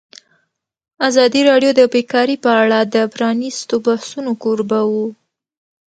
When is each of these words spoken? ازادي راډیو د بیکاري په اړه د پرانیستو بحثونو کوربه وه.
ازادي 1.07 1.41
راډیو 1.49 1.71
د 1.75 1.81
بیکاري 1.93 2.35
په 2.43 2.49
اړه 2.61 2.79
د 2.95 2.95
پرانیستو 3.15 3.75
بحثونو 3.85 4.31
کوربه 4.43 4.79
وه. 4.91 5.05